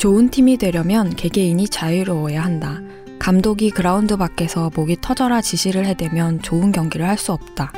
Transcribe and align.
좋은 0.00 0.30
팀이 0.30 0.56
되려면 0.56 1.14
개개인이 1.14 1.68
자유로워야 1.68 2.42
한다. 2.42 2.80
감독이 3.18 3.68
그라운드 3.68 4.16
밖에서 4.16 4.70
목이 4.74 4.96
터져라 5.02 5.42
지시를 5.42 5.84
해대면 5.84 6.40
좋은 6.40 6.72
경기를 6.72 7.06
할 7.06 7.18
수 7.18 7.32
없다. 7.32 7.70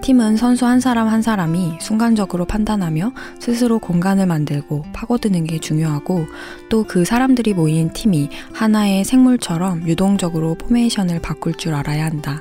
팀은 0.00 0.36
선수 0.36 0.66
한 0.66 0.78
사람 0.78 1.08
한 1.08 1.20
사람이 1.20 1.78
순간적으로 1.80 2.44
판단하며 2.44 3.10
스스로 3.40 3.80
공간을 3.80 4.24
만들고 4.26 4.84
파고드는 4.92 5.46
게 5.46 5.58
중요하고 5.58 6.26
또 6.68 6.84
그 6.84 7.04
사람들이 7.04 7.54
모인 7.54 7.92
팀이 7.92 8.30
하나의 8.52 9.02
생물처럼 9.02 9.88
유동적으로 9.88 10.54
포메이션을 10.54 11.20
바꿀 11.20 11.54
줄 11.54 11.74
알아야 11.74 12.04
한다. 12.04 12.40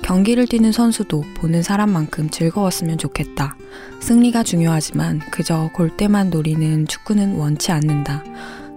경기를 0.00 0.46
뛰는 0.46 0.72
선수도 0.72 1.22
보는 1.36 1.62
사람만큼 1.62 2.30
즐거웠으면 2.30 2.96
좋겠다. 2.96 3.56
승리가 4.00 4.42
중요하지만 4.42 5.18
그저 5.30 5.68
골대만 5.74 6.30
노리는 6.30 6.86
축구는 6.86 7.34
원치 7.34 7.72
않는다. 7.72 8.24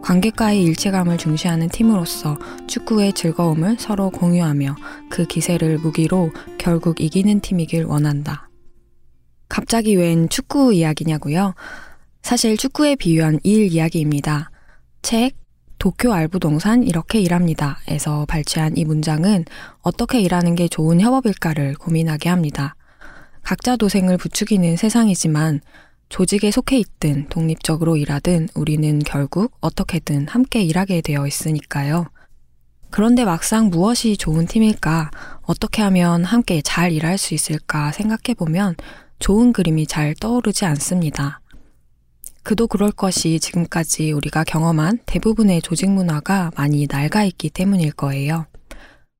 관객과의 0.04 0.62
일체감을 0.64 1.18
중시하는 1.18 1.70
팀으로서 1.70 2.38
축구의 2.68 3.14
즐거움을 3.14 3.78
서로 3.80 4.10
공유하며 4.10 4.76
그 5.10 5.26
기세를 5.26 5.78
무기로 5.78 6.32
결국 6.58 7.00
이기는 7.00 7.40
팀이길 7.40 7.86
원한다. 7.86 8.50
갑자기 9.48 9.96
웬 9.96 10.28
축구 10.28 10.74
이야기냐고요? 10.74 11.56
사실 12.22 12.58
축구에 12.58 12.96
비유한 12.98 13.40
일 13.44 13.72
이야기입니다. 13.72 14.52
책, 15.02 15.38
도쿄 15.80 16.12
알부동산 16.14 16.84
이렇게 16.84 17.20
일합니다. 17.20 17.80
에서 17.88 18.26
발췌한 18.28 18.76
이 18.76 18.84
문장은 18.84 19.46
어떻게 19.82 20.20
일하는 20.20 20.56
게 20.56 20.68
좋은 20.68 21.00
협업일까를 21.00 21.76
고민하게 21.76 22.28
합니다. 22.28 22.76
각자 23.42 23.78
도생을 23.78 24.18
부추기는 24.18 24.76
세상이지만 24.76 25.62
조직에 26.14 26.52
속해 26.52 26.78
있든 26.78 27.26
독립적으로 27.30 27.98
일하든 27.98 28.50
우리는 28.54 29.00
결국 29.00 29.52
어떻게든 29.62 30.28
함께 30.28 30.62
일하게 30.62 31.02
되어 31.02 31.26
있으니까요. 31.26 32.06
그런데 32.92 33.26
막상 33.26 33.72
무엇이 33.72 34.16
좋은 34.16 34.46
팀일까? 34.46 35.10
어떻게 35.42 35.82
하면 35.82 36.24
함께 36.24 36.62
잘 36.62 36.92
일할 36.92 37.18
수 37.18 37.34
있을까 37.34 37.92
생각해 37.92 38.36
보면 38.38 38.76
좋은 39.18 39.54
그림이 39.54 39.88
잘 39.88 40.14
떠오르지 40.14 40.66
않습니다. 40.66 41.42
그도 42.44 42.68
그럴 42.68 42.92
것이 42.92 43.40
지금까지 43.40 44.12
우리가 44.12 44.44
경험한 44.44 45.00
대부분의 45.08 45.64
조직 45.64 45.90
문화가 45.90 46.52
많이 46.56 46.86
낡아 46.88 47.24
있기 47.24 47.50
때문일 47.50 47.92
거예요. 47.94 48.46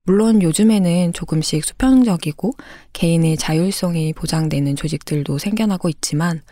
물론 0.06 0.44
요즘에는 0.44 1.14
조금씩 1.14 1.66
수평적이고 1.66 2.54
개인의 2.92 3.38
자율성이 3.38 4.14
보장되는 4.14 4.76
조직들도 4.76 5.40
생겨나고 5.40 5.90
있지만 5.90 6.44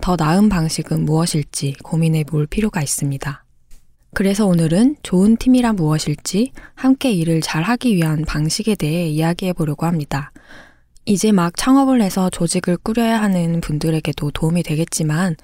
더 0.00 0.16
나은 0.16 0.48
방식은 0.48 1.04
무엇일지 1.04 1.74
고민해 1.82 2.24
볼 2.24 2.46
필요가 2.46 2.82
있습니다. 2.82 3.44
그래서 4.14 4.46
오늘은 4.46 4.96
좋은 5.02 5.36
팀이란 5.36 5.76
무엇일지 5.76 6.52
함께 6.74 7.12
일을 7.12 7.40
잘 7.40 7.62
하기 7.62 7.94
위한 7.94 8.24
방식에 8.24 8.74
대해 8.74 9.06
이야기해 9.08 9.52
보려고 9.52 9.86
합니다. 9.86 10.32
이제 11.04 11.32
막 11.32 11.56
창업을 11.56 12.02
해서 12.02 12.28
조직을 12.30 12.78
꾸려야 12.78 13.20
하는 13.22 13.60
분들에게도 13.60 14.30
도움이 14.32 14.62
되겠지만 14.62 15.36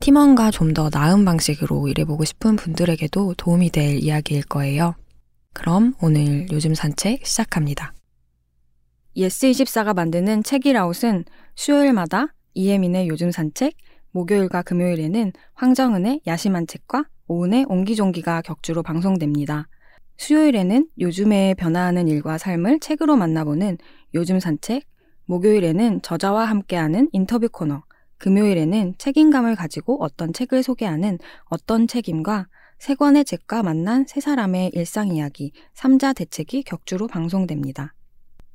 팀원과 0.00 0.50
좀 0.50 0.74
더 0.74 0.90
나은 0.92 1.24
방식으로 1.24 1.88
일해보고 1.88 2.24
싶은 2.24 2.56
분들에게도 2.56 3.34
도움이 3.34 3.70
될 3.70 4.02
이야기일 4.02 4.42
거예요. 4.44 4.94
그럼 5.52 5.94
오늘 6.00 6.46
요즘 6.52 6.74
산책 6.74 7.24
시작합니다. 7.26 7.94
예스24가 9.16 9.94
만드는 9.94 10.42
책읽아웃은 10.42 11.24
수요일마다 11.54 12.34
이혜민의 12.54 13.08
요즘 13.08 13.30
산책, 13.30 13.74
목요일과 14.14 14.62
금요일에는 14.62 15.32
황정은의 15.54 16.20
야심한 16.26 16.68
책과 16.68 17.06
오은의 17.26 17.66
옹기종기가 17.68 18.42
격주로 18.42 18.84
방송됩니다. 18.84 19.66
수요일에는 20.18 20.88
요즘에 21.00 21.54
변화하는 21.54 22.06
일과 22.06 22.38
삶을 22.38 22.78
책으로 22.78 23.16
만나보는 23.16 23.78
요즘 24.14 24.38
산책, 24.38 24.84
목요일에는 25.26 26.02
저자와 26.02 26.44
함께하는 26.44 27.08
인터뷰 27.10 27.48
코너, 27.48 27.82
금요일에는 28.18 28.94
책임감을 28.98 29.56
가지고 29.56 30.00
어떤 30.00 30.32
책을 30.32 30.62
소개하는 30.62 31.18
어떤 31.46 31.88
책임과 31.88 32.46
세 32.78 32.94
권의 32.94 33.24
책과 33.24 33.64
만난 33.64 34.06
세 34.06 34.20
사람의 34.20 34.70
일상 34.74 35.08
이야기, 35.08 35.52
삼자 35.72 36.12
대책이 36.12 36.62
격주로 36.62 37.08
방송됩니다. 37.08 37.94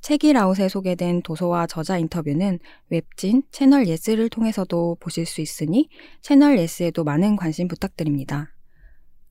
책읽아웃에 0.00 0.68
소개된 0.68 1.22
도서와 1.22 1.66
저자 1.66 1.98
인터뷰는 1.98 2.58
웹진 2.88 3.42
채널 3.50 3.86
예스를 3.86 4.28
통해서도 4.28 4.96
보실 5.00 5.26
수 5.26 5.40
있으니 5.40 5.88
채널 6.20 6.58
예스에도 6.58 7.04
많은 7.04 7.36
관심 7.36 7.68
부탁드립니다. 7.68 8.54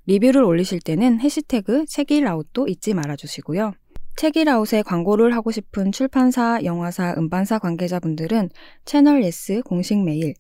리뷰를 0.06 0.44
올리실 0.44 0.80
때는 0.82 1.20
해시태그 1.20 1.86
책읽아웃도 1.88 2.68
잊지 2.68 2.94
말아주시고요. 2.94 3.74
책읽아웃에 4.18 4.84
광고를 4.84 5.34
하고 5.34 5.52
싶은 5.52 5.92
출판사, 5.92 6.60
영화사, 6.64 7.14
음반사 7.18 7.60
관계자분들은 7.60 8.50
채널 8.86 9.24
예스 9.24 9.62
공식 9.64 10.04
메일 10.04 10.34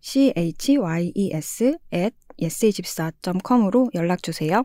chys 0.00 1.76
at 1.94 2.16
yes24.com으로 2.40 3.90
연락주세요. 3.94 4.62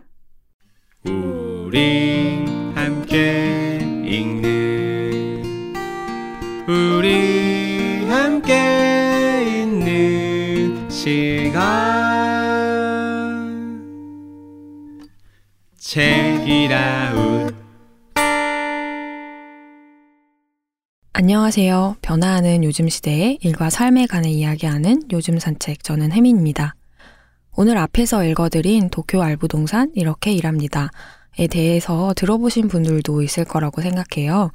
우리 1.05 2.45
함께 2.73 3.79
읽는 4.05 4.84
우리 6.67 8.03
함께 8.07 9.61
있는 9.61 10.89
시간 10.89 11.61
책이라웃 15.77 17.53
안녕하세요. 21.13 21.97
변화하는 22.01 22.63
요즘 22.63 22.89
시대의 22.89 23.37
일과 23.41 23.69
삶에 23.69 24.07
관해 24.07 24.31
이야기하는 24.31 25.03
요즘 25.11 25.37
산책 25.37 25.83
저는 25.83 26.11
혜민입니다. 26.13 26.73
오늘 27.55 27.77
앞에서 27.77 28.23
읽어드린 28.25 28.89
도쿄 28.89 29.21
알부동산 29.21 29.91
이렇게 29.93 30.33
일합니다 30.33 30.89
에 31.37 31.45
대해서 31.47 32.13
들어보신 32.15 32.69
분들도 32.69 33.21
있을 33.21 33.45
거라고 33.45 33.81
생각해요. 33.81 34.51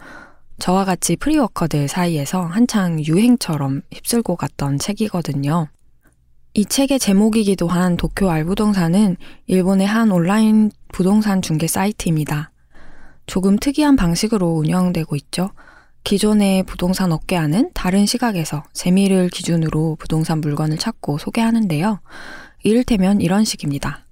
저와 0.61 0.85
같이 0.85 1.17
프리워커들 1.17 1.89
사이에서 1.89 2.43
한창 2.43 3.03
유행처럼 3.03 3.81
휩쓸고 3.93 4.37
갔던 4.37 4.79
책이거든요. 4.79 5.69
이 6.53 6.67
책의 6.67 6.99
제목이기도 6.99 7.67
한 7.67 7.97
도쿄 7.97 8.31
알부동산은 8.31 9.17
일본의 9.47 9.87
한 9.87 10.11
온라인 10.11 10.71
부동산 10.93 11.41
중개 11.41 11.67
사이트입니다. 11.67 12.53
조금 13.25 13.59
특이한 13.59 13.97
방식으로 13.97 14.49
운영되고 14.49 15.17
있죠. 15.17 15.51
기존의 16.05 16.65
부동산 16.65 17.11
업계와는 17.13 17.71
다른 17.73 18.05
시각에서 18.05 18.63
재미를 18.75 19.31
기준으로 19.31 19.97
부동산 19.99 20.43
물건을 20.43 20.77
찾고 20.77 21.17
소개하는데요. 21.17 22.01
이를테면 22.65 23.23
이런 23.23 23.45
식입니다. 23.45 24.05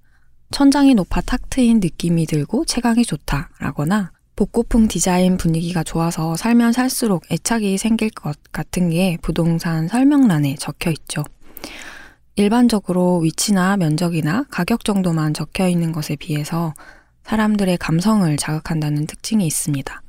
천장이 0.49 0.95
높아 0.95 1.21
탁 1.21 1.47
트인 1.51 1.79
느낌이 1.79 2.25
들고 2.25 2.65
체감이 2.65 3.05
좋다 3.05 3.49
라거나 3.59 4.11
복고풍 4.39 4.87
디자인 4.87 5.35
분위기가 5.35 5.83
좋아서 5.83 6.37
살면 6.37 6.71
살수록 6.71 7.29
애착이 7.29 7.77
생길 7.77 8.09
것 8.09 8.37
같은 8.53 8.89
게 8.89 9.17
부동산 9.21 9.89
설명란에 9.89 10.55
적혀 10.55 10.91
있죠. 10.91 11.25
일반적으로 12.37 13.17
위치나 13.17 13.75
면적이나 13.75 14.45
가격 14.49 14.85
정도만 14.85 15.33
적혀 15.33 15.67
있는 15.67 15.91
것에 15.91 16.15
비해서 16.15 16.73
사람들의 17.23 17.77
감성을 17.79 18.33
자극한다는 18.37 19.07
특징이 19.07 19.45
있습니다. 19.45 20.01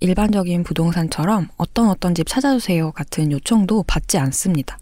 일반적인 0.00 0.64
부동산처럼 0.64 1.48
어떤 1.56 1.88
어떤 1.88 2.14
집 2.14 2.26
찾아주세요 2.26 2.92
같은 2.92 3.32
요청도 3.32 3.84
받지 3.84 4.18
않습니다. 4.18 4.78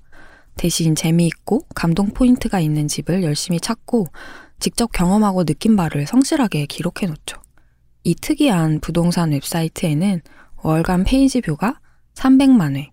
대신 0.57 0.97
재미있고 0.97 1.61
감동 1.77 2.09
포인트가 2.09 2.59
있는 2.59 2.89
집을 2.89 3.23
열심히 3.23 3.61
찾고 3.61 4.09
직접 4.59 4.91
경험하고 4.91 5.45
느낀 5.45 5.77
바를 5.77 6.09
성실하게 6.09 6.67
기록해 6.67 7.07
놓죠. 7.07 7.41
이 8.03 8.15
특이한 8.15 8.81
부동산 8.81 9.33
웹사이트에는 9.33 10.23
월간 10.63 11.05
페이지 11.05 11.41
뷰가 11.41 11.81
300만 12.15 12.77
회, 12.77 12.91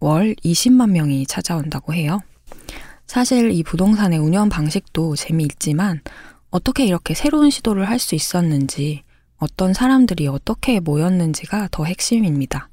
월 0.00 0.34
20만 0.44 0.90
명이 0.90 1.26
찾아온다고 1.26 1.94
해요. 1.94 2.20
사실 3.06 3.50
이 3.50 3.62
부동산의 3.62 4.18
운영 4.18 4.48
방식도 4.48 5.16
재미있지만 5.16 6.00
어떻게 6.50 6.84
이렇게 6.84 7.14
새로운 7.14 7.50
시도를 7.50 7.88
할 7.88 7.98
수 7.98 8.14
있었는지, 8.14 9.02
어떤 9.38 9.72
사람들이 9.72 10.26
어떻게 10.26 10.80
모였는지가 10.80 11.68
더 11.70 11.84
핵심입니다. 11.84 12.68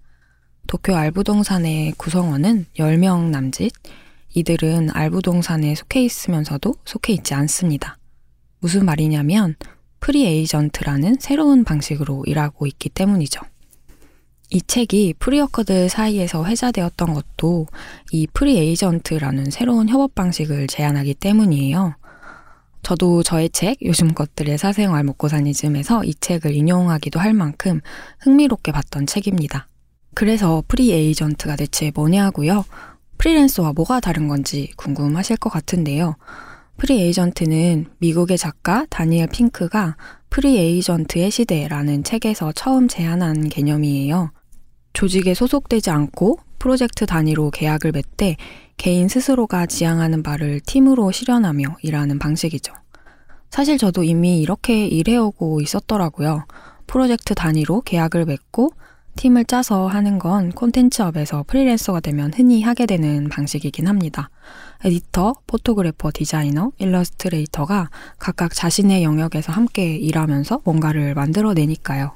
도쿄 0.67 0.95
R부동산의 0.95 1.93
구성원은 1.97 2.65
10명 2.77 3.29
남짓, 3.29 3.71
이들은 4.33 4.89
R부동산에 4.91 5.73
속해 5.75 6.03
있으면서도 6.03 6.75
속해 6.85 7.13
있지 7.13 7.33
않습니다. 7.33 7.97
무슨 8.59 8.85
말이냐면 8.85 9.55
프리 9.99 10.25
에이전트라는 10.25 11.17
새로운 11.19 11.63
방식으로 11.63 12.23
일하고 12.25 12.65
있기 12.67 12.89
때문이죠. 12.89 13.41
이 14.49 14.61
책이 14.61 15.15
free 15.19 15.39
worker들 15.39 15.89
사이에서 15.89 16.45
회자되었던 16.45 17.13
것도 17.13 17.67
이 18.11 18.27
프리 18.31 18.57
에이전트라는 18.57 19.51
새로운 19.51 19.89
협업 19.89 20.15
방식을 20.15 20.67
제안하기 20.67 21.15
때문이에요. 21.15 21.95
저도 22.81 23.23
저의 23.23 23.49
책 23.49 23.79
요즘 23.81 24.13
것들의 24.13 24.57
사생활 24.57 25.03
먹고 25.03 25.27
사니즘에서 25.27 26.05
이 26.05 26.13
책을 26.13 26.53
인용하기도 26.55 27.19
할 27.19 27.33
만큼 27.33 27.81
흥미롭게 28.19 28.71
봤던 28.71 29.07
책입니다. 29.07 29.67
그래서 30.13 30.63
프리 30.69 30.93
에이전트가 30.93 31.57
대체 31.57 31.91
뭐냐고요? 31.93 32.63
프리랜서와 33.17 33.73
뭐가 33.73 33.99
다른 33.99 34.29
건지 34.29 34.71
궁금하실 34.77 35.37
것 35.37 35.49
같은데요. 35.49 36.15
프리 36.77 37.01
에이전트는 37.01 37.87
미국의 37.97 38.37
작가 38.37 38.85
다니엘 38.91 39.29
핑크가 39.29 39.97
프리 40.29 40.57
에이전트의 40.57 41.31
시대라는 41.31 42.03
책에서 42.03 42.51
처음 42.51 42.87
제안한 42.87 43.49
개념이에요. 43.49 44.31
조직에 44.93 45.33
소속되지 45.33 45.89
않고 45.89 46.37
프로젝트 46.59 47.07
단위로 47.07 47.49
계약을 47.49 47.93
맺되 47.93 48.35
개인 48.77 49.07
스스로가 49.07 49.65
지향하는 49.65 50.21
바를 50.21 50.59
팀으로 50.59 51.11
실현하며 51.11 51.77
일하는 51.81 52.19
방식이죠. 52.19 52.73
사실 53.49 53.79
저도 53.79 54.03
이미 54.03 54.39
이렇게 54.39 54.85
일해오고 54.85 55.61
있었더라고요. 55.61 56.45
프로젝트 56.85 57.33
단위로 57.33 57.81
계약을 57.81 58.25
맺고 58.25 58.71
팀을 59.17 59.45
짜서 59.45 59.87
하는 59.87 60.19
건 60.19 60.51
콘텐츠업에서 60.51 61.43
프리랜서가 61.47 61.99
되면 61.99 62.31
흔히 62.33 62.61
하게 62.61 62.85
되는 62.85 63.27
방식이긴 63.27 63.87
합니다. 63.87 64.29
에디터, 64.85 65.41
photographer, 65.47 66.11
디자이너, 66.13 66.71
일러스트레이터가 66.77 67.89
각각 68.19 68.53
자신의 68.53 69.03
영역에서 69.03 69.51
함께 69.51 69.97
일하면서 69.97 70.61
뭔가를 70.63 71.15
만들어내니까요. 71.15 72.13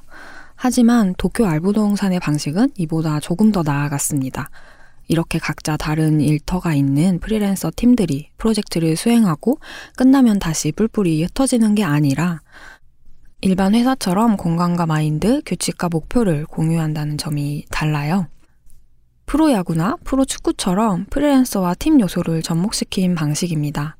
하지만 0.55 1.15
도쿄 1.17 1.47
알부동산의 1.47 2.19
방식은 2.19 2.69
이보다 2.77 3.19
조금 3.19 3.51
더 3.51 3.63
나아갔습니다. 3.63 4.49
이렇게 5.07 5.39
각자 5.39 5.75
다른 5.75 6.21
일터가 6.21 6.75
있는 6.75 7.19
프리랜서 7.19 7.71
팀들이 7.75 8.29
프로젝트를 8.37 8.95
수행하고 8.95 9.59
끝나면 9.97 10.39
다시 10.39 10.71
뿔뿔이 10.71 11.23
흩어지는 11.23 11.75
게 11.75 11.83
아니라 11.83 12.41
일반 13.43 13.73
회사처럼 13.73 14.37
공간과 14.37 14.85
마인드, 14.85 15.41
규칙과 15.47 15.89
목표를 15.89 16.45
공유한다는 16.45 17.17
점이 17.17 17.65
달라요. 17.71 18.27
프로야구나 19.25 19.95
프로축구처럼 20.03 21.07
프리랜서와 21.09 21.73
팀 21.73 21.99
요소를 21.99 22.43
접목시킨 22.43 23.15
방식입니다. 23.15 23.97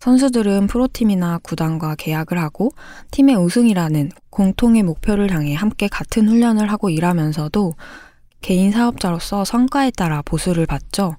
선수들은 0.00 0.66
프로팀이나 0.66 1.38
구단과 1.42 1.94
계약을 1.94 2.38
하고 2.38 2.72
팀의 3.10 3.36
우승이라는 3.36 4.10
공통의 4.28 4.82
목표를 4.82 5.32
향해 5.32 5.54
함께 5.54 5.88
같은 5.88 6.28
훈련을 6.28 6.70
하고 6.70 6.90
일하면서도 6.90 7.72
개인 8.42 8.70
사업자로서 8.70 9.46
성과에 9.46 9.92
따라 9.92 10.20
보수를 10.20 10.66
받죠. 10.66 11.16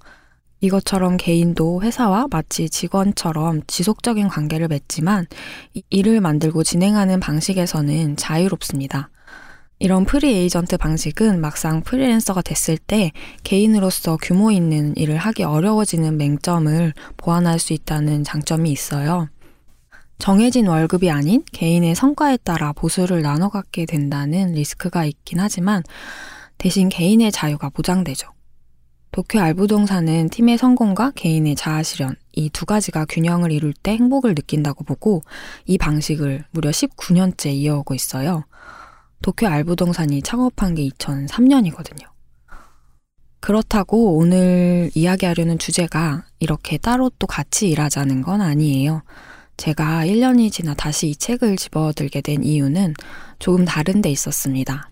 이것처럼 0.66 1.18
개인도 1.18 1.82
회사와 1.82 2.28
마치 2.32 2.70
직원처럼 2.70 3.62
지속적인 3.68 4.28
관계를 4.28 4.68
맺지만 4.68 5.28
일을 5.90 6.22
만들고 6.22 6.64
진행하는 6.64 7.20
방식에서는 7.20 8.18
자유롭습니다. 8.18 9.10
이런 9.78 10.06
프리 10.06 10.34
에이전트 10.34 10.78
방식은 10.78 11.42
막상 11.42 11.82
프리랜서가 11.82 12.42
됐을 12.42 12.78
때 12.78 13.12
개인으로서 13.44 14.18
규모 14.22 14.52
있는 14.52 14.96
일을 14.96 15.18
하기 15.18 15.44
어려워지는 15.44 16.18
맹점을 16.18 16.94
보완할 17.18 17.60
수 17.60 17.74
있다는 17.74 18.24
장점이 18.24 18.72
있어요. 18.72 19.28
정해진 20.18 20.68
월급이 20.68 21.12
아닌 21.12 21.44
개인의 21.52 21.94
성과에 21.94 22.38
따라 22.38 22.72
보수를 22.72 23.22
나눠 23.22 23.50
갖게 23.50 23.86
된다는 23.86 24.54
리스크가 24.54 25.04
있긴 25.04 25.42
하지만 25.42 25.84
대신 26.58 26.88
개인의 26.88 27.34
자유가 27.34 27.70
보장되죠. 27.70 28.35
도쿄 29.16 29.40
알부동산은 29.40 30.28
팀의 30.28 30.58
성공과 30.58 31.12
개인의 31.12 31.56
자아 31.56 31.84
실현, 31.84 32.18
이 32.34 32.50
두 32.50 32.66
가지가 32.66 33.06
균형을 33.06 33.50
이룰 33.50 33.72
때 33.72 33.92
행복을 33.92 34.36
느낀다고 34.36 34.84
보고 34.84 35.24
이 35.66 35.78
방식을 35.78 36.44
무려 36.52 36.70
19년째 36.70 37.54
이어오고 37.54 37.94
있어요. 37.94 38.44
도쿄 39.22 39.48
알부동산이 39.48 40.22
창업한 40.22 40.76
게 40.76 40.86
2003년이거든요. 40.90 42.06
그렇다고 43.40 44.18
오늘 44.18 44.92
이야기하려는 44.94 45.60
주제가 45.60 46.26
이렇게 46.40 46.78
따로 46.78 47.10
또 47.18 47.26
같이 47.26 47.70
일하자는 47.70 48.22
건 48.22 48.42
아니에요. 48.42 49.02
제가 49.56 50.06
1년이 50.08 50.52
지나 50.52 50.74
다시 50.74 51.08
이 51.08 51.16
책을 51.16 51.56
집어들게 51.56 52.20
된 52.20 52.44
이유는 52.44 52.96
조금 53.40 53.64
다른 53.64 54.02
데 54.02 54.10
있었습니다. 54.10 54.90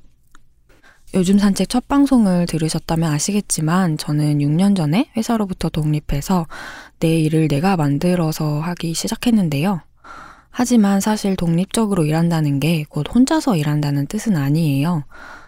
요즘 1.16 1.38
산책 1.38 1.70
첫 1.70 1.88
방송을 1.88 2.48
들으셨다면 2.48 3.12
아시겠지만 3.12 3.98
저는 3.98 4.40
6년 4.40 4.76
전에 4.76 5.12
회사로부터 5.16 5.70
독립해서 5.70 6.48
내 7.00 7.20
일을 7.20 7.48
내가 7.48 7.78
만들어서 7.78 8.60
하기 8.62 8.96
시작했는데요. 8.96 9.82
하지만 10.50 11.02
사실 11.02 11.36
독립적으로 11.36 12.06
일한다는 12.06 12.60
게 12.60 12.86
곧 12.90 13.06
혼자서 13.14 13.58
일한다는 13.58 14.08
뜻은 14.08 14.36
아니에요. 14.36 15.04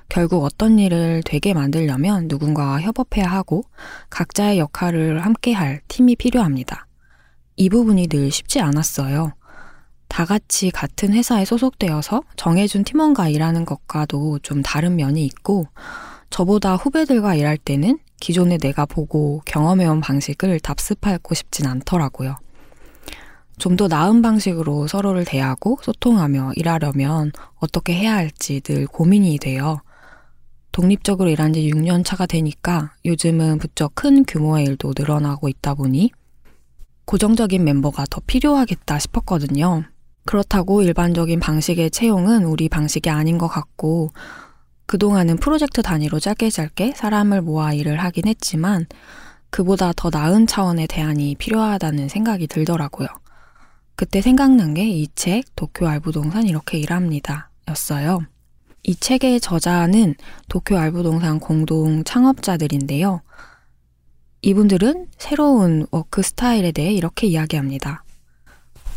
결국 0.07 0.43
어떤 0.43 0.77
일을 0.77 1.23
되게 1.25 1.55
만들려면 1.55 2.27
누군가와 2.27 2.81
협업해야 2.81 3.25
하고 3.25 3.63
각자의 4.11 4.59
역할을 4.59 5.25
함께 5.25 5.51
할 5.53 5.81
팀이 5.87 6.15
필요합니다. 6.15 6.85
이 7.55 7.69
부분이 7.69 8.07
늘 8.07 8.29
쉽지 8.29 8.59
않았어요. 8.59 9.33
다 10.07 10.25
같이 10.25 10.71
같은 10.71 11.13
회사에 11.13 11.45
소속되어서 11.45 12.23
정해준 12.35 12.83
팀원과 12.83 13.29
일하는 13.29 13.65
것과도 13.65 14.39
좀 14.39 14.61
다른 14.61 14.95
면이 14.95 15.25
있고, 15.25 15.67
저보다 16.29 16.75
후배들과 16.75 17.35
일할 17.35 17.57
때는 17.57 17.99
기존에 18.19 18.57
내가 18.57 18.85
보고 18.85 19.41
경험해온 19.45 20.01
방식을 20.01 20.59
답습하고 20.59 21.35
싶진 21.35 21.67
않더라고요. 21.67 22.37
좀 23.57 23.77
더 23.77 23.87
나은 23.87 24.21
방식으로 24.21 24.87
서로를 24.87 25.25
대하고 25.25 25.79
소통하며 25.81 26.53
일하려면 26.55 27.31
어떻게 27.55 27.93
해야 27.93 28.15
할지 28.15 28.59
늘 28.61 28.85
고민이 28.85 29.37
돼요. 29.39 29.79
독립적으로 30.71 31.29
일한 31.29 31.53
지 31.53 31.69
6년 31.71 32.03
차가 32.03 32.25
되니까 32.25 32.93
요즘은 33.05 33.59
부쩍 33.59 33.95
큰 33.95 34.25
규모의 34.25 34.65
일도 34.65 34.93
늘어나고 34.97 35.47
있다 35.47 35.73
보니 35.73 36.11
고정적인 37.05 37.63
멤버가 37.63 38.05
더 38.09 38.21
필요하겠다 38.27 38.99
싶었거든요. 38.99 39.83
그렇다고 40.25 40.81
일반적인 40.81 41.39
방식의 41.39 41.91
채용은 41.91 42.45
우리 42.45 42.69
방식이 42.69 43.09
아닌 43.09 43.37
것 43.37 43.47
같고, 43.47 44.11
그동안은 44.87 45.37
프로젝트 45.37 45.81
단위로 45.81 46.19
짧게 46.19 46.49
짧게 46.49 46.93
사람을 46.95 47.41
모아 47.41 47.73
일을 47.73 47.97
하긴 48.03 48.27
했지만, 48.27 48.85
그보다 49.49 49.93
더 49.95 50.09
나은 50.11 50.47
차원의 50.47 50.87
대안이 50.87 51.35
필요하다는 51.35 52.09
생각이 52.09 52.47
들더라고요. 52.47 53.07
그때 53.95 54.21
생각난 54.21 54.73
게 54.73 54.85
이 54.85 55.07
책, 55.15 55.45
도쿄 55.55 55.87
알부동산 55.87 56.45
이렇게 56.47 56.77
일합니다. 56.77 57.49
였어요. 57.69 58.19
이 58.83 58.95
책의 58.95 59.39
저자는 59.39 60.15
도쿄 60.49 60.77
알부동산 60.77 61.39
공동 61.39 62.03
창업자들인데요. 62.03 63.21
이분들은 64.41 65.07
새로운 65.17 65.87
work 65.91 66.21
style에 66.21 66.71
대해 66.71 66.93
이렇게 66.93 67.25
이야기합니다. 67.27 68.04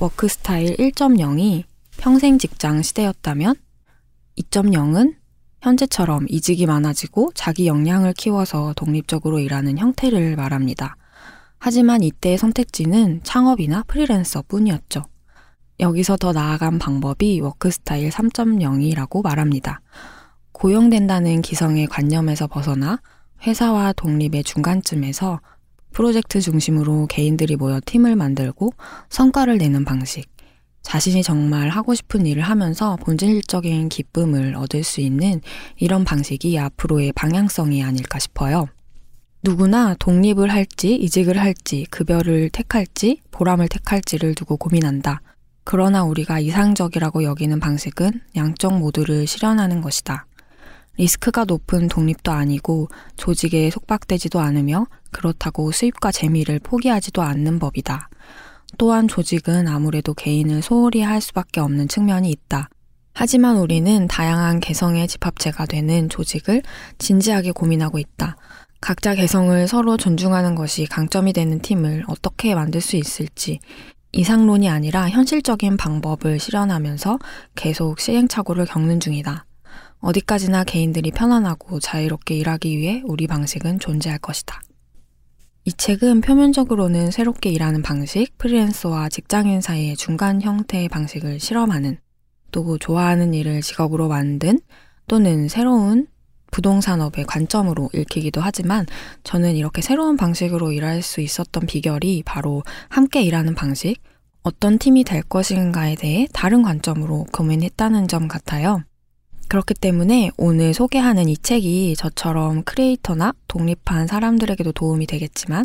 work 0.01 0.29
style 0.29 0.77
1.0이 0.77 1.65
평생 1.97 2.39
직장 2.39 2.83
시대였다면 2.83 3.57
2.0은 4.39 5.17
현재처럼 5.61 6.27
이직이 6.29 6.67
많아지고 6.67 7.33
자기 7.35 7.67
역량을 7.67 8.13
키워서 8.13 8.75
독립적으로 8.77 9.41
일하는 9.41 9.77
형태를 9.77 10.37
말합니다. 10.37 10.95
하지만 11.59 12.05
이때의 12.05 12.39
선택지는 12.39 13.23
창업이나 13.25 13.83
프리랜서 13.89 14.45
뿐이었죠. 14.47 15.03
여기서 15.81 16.17
더 16.17 16.33
나아간 16.33 16.79
방법이 16.79 17.41
work 17.41 17.73
style 17.73 18.11
3.0이라고 18.11 19.25
말합니다. 19.25 19.81
고용된다는 20.53 21.43
기성의 21.43 21.89
관념에서 21.89 22.47
벗어나 22.47 23.01
회사와 23.45 23.95
독립의 23.95 24.45
중간쯤에서 24.45 25.41
프로젝트 25.99 26.41
중심으로 26.41 27.09
개인들이 27.09 27.57
모여 27.57 27.81
팀을 27.85 28.15
만들고 28.15 28.73
성과를 29.11 29.59
내는 29.59 29.85
방식. 29.85 30.31
자신이 30.83 31.25
정말 31.25 31.71
하고 31.71 31.93
싶은 31.93 32.25
일을 32.25 32.41
하면서 32.41 32.95
본질적인 33.03 33.89
기쁨을 33.89 34.55
얻을 34.55 34.85
수 34.85 35.01
있는 35.01 35.41
이런 35.77 36.05
방식이 36.05 36.57
앞으로의 36.57 37.15
방향성이 37.15 37.83
아닐까 37.83 38.21
싶어요. 38.21 38.69
누구나 39.43 39.97
독립을 39.99 40.53
할지 40.53 40.95
이직을 40.95 41.37
할지 41.37 41.85
급여를 41.91 42.51
택할지 42.51 43.21
보람을 43.33 43.67
택할지를 43.67 44.37
두고 44.37 44.57
고민한다. 44.57 45.21
그러나 45.65 46.05
우리가 46.05 46.39
이상적이라고 46.39 47.25
여기는 47.25 47.59
방식은 47.59 48.21
양쪽 48.37 48.79
모두를 48.79 49.27
실현하는 49.27 49.81
것이다. 49.81 50.28
리스크가 50.99 51.45
높은 51.45 51.89
독립도 51.89 52.31
아니고 52.31 52.89
조직에 53.17 53.71
속박되지도 53.71 54.41
않으며 54.41 54.87
그렇다고 55.11 55.73
수입과 55.73 56.13
재미를 56.13 56.59
포기하지도 56.59 57.23
않는 57.23 57.59
법이다. 57.59 58.11
또한 58.77 59.09
조직은 59.09 59.67
아무래도 59.67 60.13
개인을 60.13 60.61
소홀히 60.61 61.01
할 61.01 61.21
수밖에 61.21 61.61
없는 61.61 61.89
측면이 61.89 62.31
있다. 62.31 62.69
하지만 63.15 63.57
우리는 63.57 64.07
다양한 64.07 64.61
개성의 64.61 65.09
집합체가 65.09 65.67
되는 65.67 66.09
조직을 66.09 66.63
진지하게 66.99 67.53
고민하고 67.53 67.99
있다. 67.99 68.37
각자 68.81 69.15
개성을 69.15 69.67
서로 69.67 69.97
존중하는 69.97 70.55
것이 70.55 70.87
강점이 70.87 71.33
되는 71.33 71.61
팀을 71.61 72.05
어떻게 72.07 72.55
만들 72.55 72.81
수 72.81 72.97
있을지, 72.97 73.59
이상론이 74.13 74.69
아니라 74.69 75.09
현실적인 75.09 75.77
방법을 75.77 76.39
실현하면서 76.39 77.19
계속 77.57 77.99
시행착오를 77.99 78.67
겪는 78.67 79.01
중이다. 79.01 79.48
어디까지나 80.01 80.65
개인들이 80.65 81.11
편안하고 81.11 81.81
자유롭게 81.81 82.37
일하기 82.37 82.77
위해 82.79 83.03
우리 83.05 83.27
방식은 83.27 83.79
존재할 83.81 84.19
것이다. 84.19 84.61
이 85.65 85.73
책은 85.73 86.23
표면적으로는 86.23 87.11
새롭게 87.11 87.51
일하는 87.51 87.83
방식, 87.83 88.39
프리랜서와 88.39 89.09
직장인 89.11 89.61
사이의 89.61 89.97
중간 89.97 90.41
형태의 90.41 90.89
방식을 90.89 91.41
실험하는, 91.41 91.99
또 92.53 92.79
좋아하는 92.79 93.35
일을 93.35 93.61
직업으로 93.61 94.09
만든, 94.09 94.61
또는 95.09 95.49
새로운 95.49 96.07
부동산업의 96.51 97.27
관점으로 97.27 97.91
읽히기도 97.93 98.41
하지만 98.41 98.87
저는 99.25 99.57
이렇게 99.57 99.83
새로운 99.83 100.17
방식으로 100.17 100.73
일할 100.73 101.03
수 101.03 101.21
있었던 101.21 101.67
비결이 101.67 102.23
바로 102.25 102.63
함께 102.89 103.23
일하는 103.23 103.55
방식, 103.55 103.97
어떤 104.43 104.79
팀이 104.79 105.05
될 105.05 105.23
것인가에 105.23 105.97
대해 105.97 106.27
다른 106.33 106.63
관점으로 106.63 107.27
고민했다는 107.33 108.09
점 108.09 108.29
같아요. 108.29 108.83
그렇기 109.49 109.75
때문에 109.75 110.31
오늘 110.37 110.75
소개하는 110.75 111.29
이 111.29 111.37
책이 111.37 111.95
저처럼 111.97 112.63
크리에이터나 112.65 113.33
독립한 113.49 114.07
사람들에게도 114.07 114.73
도움이 114.73 115.07
되겠지만 115.07 115.65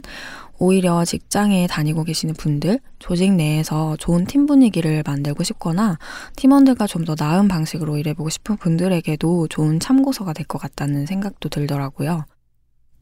오히려 0.57 1.03
직장에 1.03 1.67
다니고 1.67 2.05
계시는 2.05 2.35
분들, 2.35 2.79
조직 2.99 3.33
내에서 3.33 3.97
좋은 3.97 4.25
팀 4.25 4.45
분위기를 4.45 5.03
만들고 5.05 5.43
싶거나 5.43 5.97
팀원들과 6.37 6.87
좀 6.87 7.03
더 7.03 7.15
나은 7.19 7.49
방식으로 7.49 7.97
일해보고 7.97 8.29
싶은 8.29 8.55
분들에게도 8.57 9.49
좋은 9.49 9.81
참고서가 9.81 10.31
될 10.31 10.45
것 10.47 10.59
같다는 10.59 11.05
생각도 11.05 11.49
들더라고요. 11.49 12.25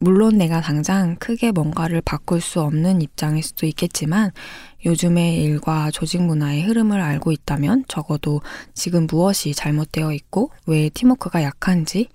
물론 0.04 0.40
내가 0.40 0.62
당장 0.62 1.16
크게 1.18 1.52
뭔가를 1.52 2.02
바꿀 2.02 2.42
수 2.42 2.60
없는 2.62 3.04
입장일 3.04 3.44
수도 3.44 3.68
있겠지만 3.68 4.32
요즘의 4.84 5.44
일과 5.44 5.92
조직 5.92 6.24
문화의 6.24 6.64
흐름을 6.64 7.00
알고 7.00 7.32
있다면 7.32 7.86
적어도 7.88 8.42
지금 8.74 9.06
무엇이 9.06 9.54
잘못되어 9.54 10.12
있고 10.14 10.50
왜 10.66 10.90
팀워크가 10.90 11.44
약한지 11.44 12.08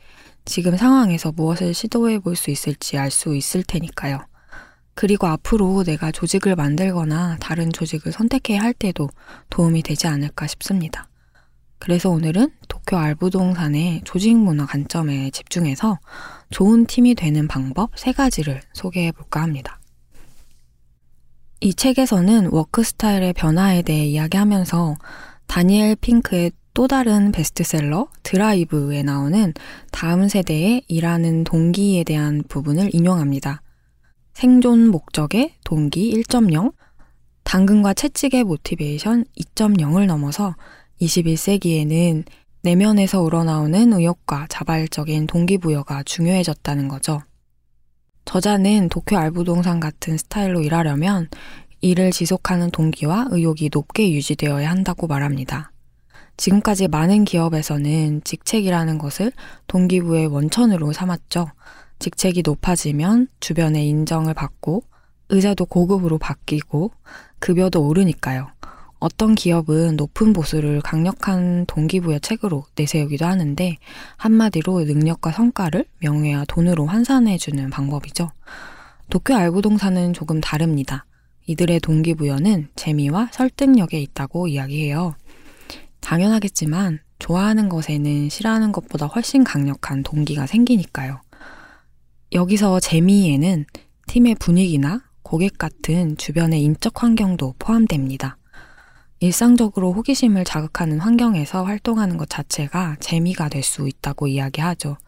지금 0.44 0.76
상황에서 0.76 1.30
무엇을 1.30 1.74
시도해 1.74 2.18
볼 2.18 2.34
수 2.34 2.50
있을지 2.50 2.98
알 2.98 3.12
수 3.12 3.36
있을 3.36 3.62
테니까요. 3.62 4.18
그리고 4.96 5.28
앞으로 5.28 5.84
내가 5.84 6.10
조직을 6.10 6.56
만들거나 6.56 7.36
다른 7.38 7.72
조직을 7.72 8.10
선택해야 8.10 8.62
할 8.62 8.72
때도 8.74 9.10
도움이 9.48 9.84
되지 9.84 10.08
않을까 10.08 10.48
싶습니다. 10.48 11.08
그래서 11.78 12.10
오늘은 12.10 12.50
도쿄 12.86 12.98
알부동산의 12.98 14.02
조직 14.04 14.36
문화 14.36 14.64
관점에 14.64 15.30
집중해서 15.30 15.98
좋은 16.50 16.86
팀이 16.86 17.16
되는 17.16 17.48
방법 17.48 17.90
세 17.96 18.12
가지를 18.12 18.60
소개해 18.72 19.10
볼까 19.12 19.42
합니다. 19.42 19.80
이 21.60 21.74
책에서는 21.74 22.50
work 22.52 22.84
style의 22.84 23.32
변화에 23.32 23.82
대해 23.82 24.06
이야기하면서 24.06 24.96
다니엘 25.48 25.96
핑크의 25.96 26.52
또 26.74 26.86
다른 26.86 27.32
베스트셀러 27.32 28.08
드라이브에 28.22 29.02
나오는 29.02 29.52
다음 29.90 30.28
세대의 30.28 30.84
일하는 30.86 31.42
동기에 31.42 32.04
대한 32.04 32.42
부분을 32.46 32.94
인용합니다. 32.94 33.62
생존 34.32 34.88
목적의 34.88 35.54
동기 35.64 36.12
1.0, 36.22 36.72
당근과 37.42 37.94
채찍의 37.94 38.44
motivation 38.44 39.24
2.0을 39.38 40.06
넘어서 40.06 40.54
21세기에는 41.00 42.24
내면에서 42.66 43.22
우러나오는 43.22 43.92
의욕과 43.92 44.46
자발적인 44.48 45.28
동기부여가 45.28 46.02
중요해졌다는 46.02 46.88
거죠. 46.88 47.22
저자는 48.24 48.88
도쿄 48.88 49.16
알부동산 49.16 49.78
같은 49.78 50.18
스타일로 50.18 50.62
일하려면 50.62 51.28
일을 51.80 52.10
지속하는 52.10 52.72
동기와 52.72 53.28
의욕이 53.30 53.70
높게 53.72 54.10
유지되어야 54.10 54.68
한다고 54.68 55.06
말합니다. 55.06 55.70
지금까지 56.36 56.88
많은 56.88 57.24
기업에서는 57.24 58.22
직책이라는 58.24 58.98
것을 58.98 59.30
동기부의 59.68 60.26
원천으로 60.26 60.92
삼았죠. 60.92 61.46
직책이 62.00 62.42
높아지면 62.44 63.28
주변의 63.38 63.88
인정을 63.88 64.34
받고 64.34 64.82
의자도 65.28 65.66
고급으로 65.66 66.18
바뀌고 66.18 66.90
급여도 67.38 67.86
오르니까요. 67.86 68.48
어떤 68.98 69.34
기업은 69.34 69.96
높은 69.96 70.32
보수를 70.32 70.80
강력한 70.80 71.66
동기부여 71.66 72.18
책으로 72.20 72.64
내세우기도 72.76 73.26
하는데 73.26 73.76
한마디로 74.16 74.84
능력과 74.84 75.32
성과를 75.32 75.84
명예와 76.00 76.46
돈으로 76.48 76.86
환산해주는 76.86 77.70
방법이죠. 77.70 78.30
도쿄 79.10 79.34
알부동산은 79.34 80.14
조금 80.14 80.40
다릅니다. 80.40 81.04
이들의 81.46 81.80
동기부여는 81.80 82.68
재미와 82.74 83.28
설득력에 83.32 84.00
있다고 84.00 84.48
이야기해요. 84.48 85.14
당연하겠지만 86.00 87.00
좋아하는 87.18 87.68
것에는 87.68 88.28
싫어하는 88.28 88.72
것보다 88.72 89.06
훨씬 89.06 89.44
강력한 89.44 90.02
동기가 90.02 90.46
생기니까요. 90.46 91.20
여기서 92.32 92.80
재미에는 92.80 93.64
팀의 94.08 94.36
분위기나 94.36 95.02
고객 95.22 95.58
같은 95.58 96.16
주변의 96.16 96.62
인적 96.62 97.02
환경도 97.02 97.54
포함됩니다. 97.58 98.36
일상적으로 99.20 99.92
호기심을 99.92 100.44
자극하는 100.44 101.00
환경에서 101.00 101.64
활동하는 101.64 102.16
것 102.18 102.28
자체가 102.28 102.96
재미가 103.00 103.48
될 103.48 103.62
수 103.62 103.88
있다고 103.88 104.28
이야기하죠. 104.28 104.98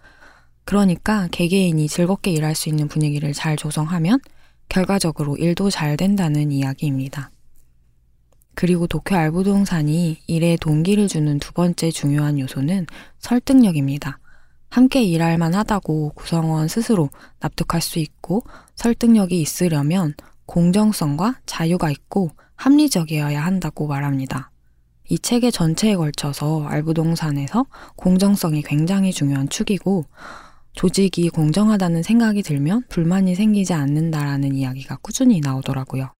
그러니까 0.64 1.28
개개인이 1.30 1.86
즐겁게 1.88 2.30
일할 2.30 2.54
수 2.54 2.68
있는 2.68 2.88
분위기를 2.88 3.32
잘 3.32 3.56
조성하면 3.56 4.20
결과적으로 4.68 5.36
일도 5.36 5.70
잘 5.70 5.96
된다는 5.96 6.50
이야기입니다. 6.50 7.30
그리고 8.54 8.86
도쿄 8.86 9.14
알부동산이 9.14 10.22
일에 10.26 10.56
동기를 10.56 11.06
주는 11.06 11.38
두 11.38 11.52
번째 11.52 11.90
중요한 11.90 12.38
요소는 12.38 12.86
설득력입니다. 13.20 14.18
함께 14.70 15.02
일할 15.02 15.38
만하다고 15.38 16.12
구성원 16.14 16.68
스스로 16.68 17.08
납득할 17.40 17.80
수 17.80 17.98
있고 17.98 18.42
설득력이 18.74 19.40
있으려면 19.40 20.14
공정성과 20.46 21.40
자유가 21.46 21.90
있고 21.90 22.30
합리적이어야 22.58 23.42
한다고 23.42 23.86
말합니다. 23.86 24.50
이 25.08 25.18
책의 25.18 25.52
전체에 25.52 25.96
걸쳐서 25.96 26.66
알부동산에서 26.66 27.64
공정성이 27.96 28.62
굉장히 28.62 29.12
중요한 29.12 29.48
축이고 29.48 30.04
조직이 30.74 31.30
공정하다는 31.30 32.02
생각이 32.02 32.42
들면 32.42 32.84
불만이 32.88 33.34
생기지 33.34 33.72
않는다라는 33.72 34.54
이야기가 34.54 34.98
꾸준히 35.00 35.40
나오더라고요. 35.40 36.12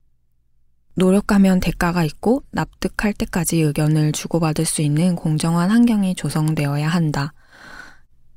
노력하면 0.95 1.61
대가가 1.61 2.03
있고 2.03 2.43
납득할 2.51 3.13
때까지 3.13 3.61
의견을 3.61 4.13
주고받을 4.13 4.65
수 4.65 4.83
있는 4.83 5.15
공정한 5.15 5.71
환경이 5.71 6.15
조성되어야 6.17 6.89
한다. 6.89 7.35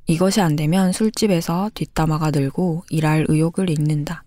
이것이 0.06 0.40
안 0.40 0.54
되면 0.54 0.92
술집에서 0.92 1.70
뒷담화가 1.74 2.30
늘고 2.30 2.84
일할 2.90 3.26
의욕을 3.28 3.70
잃는다. 3.70 4.22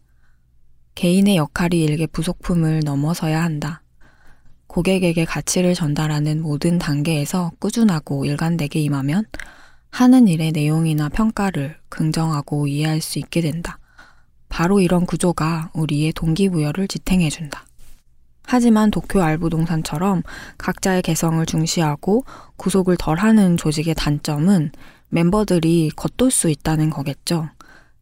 개인의 0.95 1.35
역할이 1.35 1.83
일개 1.83 2.07
부속품을 2.07 2.81
넘어서야 2.85 3.43
한다. 3.43 3.81
고객에게 4.67 5.25
가치를 5.25 5.73
전달하는 5.73 6.41
모든 6.41 6.79
단계에서 6.79 7.51
꾸준하고 7.59 8.25
일관되게 8.25 8.79
임하면 8.79 9.25
하는 9.89 10.27
일의 10.27 10.53
내용이나 10.53 11.09
평가를 11.09 11.77
긍정하고 11.89 12.67
이해할 12.67 13.01
수 13.01 13.19
있게 13.19 13.41
된다. 13.41 13.77
바로 14.47 14.79
이런 14.79 15.05
구조가 15.05 15.71
우리의 15.73 16.13
동기부여를 16.13 16.87
지탱해준다. 16.87 17.65
하지만 18.47 18.89
도쿄 18.89 19.21
알부동산처럼 19.21 20.23
각자의 20.57 21.01
개성을 21.01 21.45
중시하고 21.45 22.23
구속을 22.55 22.95
덜 22.97 23.17
하는 23.17 23.57
조직의 23.57 23.95
단점은 23.95 24.71
멤버들이 25.09 25.91
겉돌 25.95 26.31
수 26.31 26.49
있다는 26.49 26.89
거겠죠. 26.89 27.49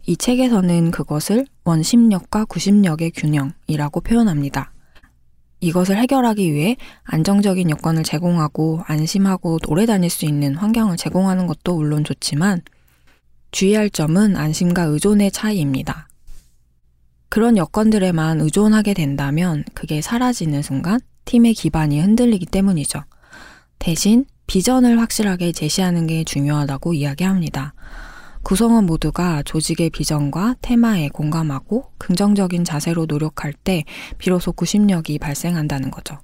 이 0.06 0.18
책에서는 0.18 0.92
그것을 0.92 1.46
원심력과 1.64 2.46
구심력의 2.46 3.12
균형이라고 3.12 4.02
표현합니다. 4.02 4.74
이것을 5.62 5.98
해결하기 5.98 6.52
위해 6.52 6.76
안정적인 7.04 7.70
여건을 7.70 8.04
제공하고 8.04 8.82
안심하고 8.86 9.60
오래 9.70 9.86
다닐 9.86 10.10
수 10.10 10.26
있는 10.26 10.56
환경을 10.56 10.98
제공하는 10.98 11.48
것도 11.48 11.78
물론 11.78 12.04
좋지만 12.04 12.62
주의할 13.52 13.90
점은 13.90 14.36
안심과 14.36 14.84
의존의 14.84 15.32
차이입니다. 15.32 16.10
그런 17.30 17.56
여건들에만 17.56 18.42
의존하게 18.42 18.94
된다면 18.94 19.64
그게 19.74 20.02
사라지는 20.02 20.62
순간 20.62 21.00
팀의 21.24 21.54
기반이 21.54 22.02
흔들리기 22.02 22.48
때문이죠. 22.48 23.04
대신 23.80 24.26
비전을 24.48 25.00
확실하게 25.00 25.54
제시하는 25.54 26.08
게 26.08 26.26
중요하다고 26.26 26.94
이야기합니다. 26.94 27.74
구성원 28.44 28.86
모두가 28.86 29.42
조직의 29.44 29.90
비전과 29.90 30.56
테마에 30.62 31.10
공감하고 31.10 31.92
긍정적인 31.98 32.66
자세로 32.66 33.06
노력할 33.06 33.54
때 33.54 33.86
비로소 34.18 34.52
구심력이 34.52 35.18
발생한다는 35.18 35.92
거죠. 35.92 36.20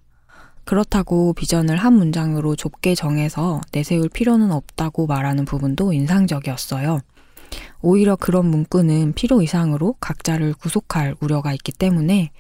그렇다고 0.66 1.34
비전을 1.34 1.78
한 1.78 1.94
문장으로 1.94 2.56
좁게 2.56 2.94
정해서 2.94 3.62
내세울 3.72 4.10
필요는 4.10 4.52
없다고 4.52 5.08
말하는 5.08 5.46
부분도 5.46 5.94
인상적이었어요. 5.94 7.00
오히려 7.82 8.16
그런 8.16 8.46
문구는 8.48 9.14
필요 9.14 9.42
이상으로 9.42 9.96
각자를 10.00 10.54
구속할 10.54 11.16
우려가 11.22 11.54
있기 11.54 11.72
때문에 11.72 12.32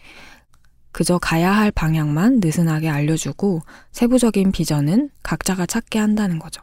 그저 0.91 1.17
가야 1.17 1.51
할 1.51 1.71
방향만 1.71 2.39
느슨하게 2.41 2.89
알려주고 2.89 3.62
세부적인 3.93 4.51
비전은 4.51 5.09
각자가 5.24 5.65
찾게 5.65 5.98
한다는 6.00 6.38
거죠. 6.38 6.62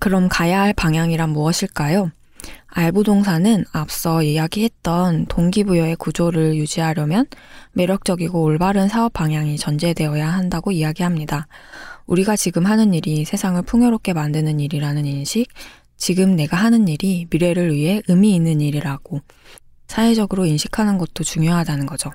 그럼 0.00 0.28
가야 0.28 0.60
할 0.60 0.72
방향이란 0.72 1.30
무엇일까요? 1.30 2.10
알부동산은 2.66 3.64
앞서 3.72 4.22
이야기했던 4.22 5.26
동기부여의 5.26 5.96
구조를 5.96 6.56
유지하려면 6.56 7.26
매력적이고 7.72 8.42
올바른 8.42 8.88
사업 8.88 9.12
방향이 9.12 9.56
전제되어야 9.56 10.28
한다고 10.28 10.72
이야기합니다. 10.72 11.46
우리가 12.06 12.36
지금 12.36 12.66
하는 12.66 12.92
일이 12.92 13.24
세상을 13.24 13.62
풍요롭게 13.62 14.12
만드는 14.12 14.60
일이라는 14.60 15.06
인식, 15.06 15.46
지금 15.96 16.36
내가 16.36 16.56
하는 16.56 16.88
일이 16.88 17.26
미래를 17.30 17.72
위해 17.72 18.02
의미 18.08 18.34
있는 18.34 18.60
일이라고 18.60 19.20
사회적으로 19.86 20.44
인식하는 20.44 20.98
것도 20.98 21.24
중요하다는 21.24 21.86
거죠. 21.86 22.10